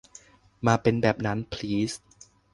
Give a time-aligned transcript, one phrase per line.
[0.65, 1.91] มาเป็นแบบนั้น พลีส